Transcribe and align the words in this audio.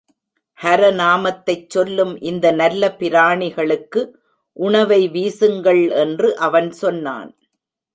ஹர 0.59 0.81
நாமத்தைச் 0.93 1.67
சொல்லும் 1.69 2.13
இந்த 2.21 2.45
நல்ல 2.51 2.89
பிராணிகளுக்கு 2.99 4.03
உணவை 4.57 5.01
வீசுங்கள் 5.09 5.83
என்று 6.03 6.29
அவன் 6.37 6.71
சொன்னான். 6.83 7.31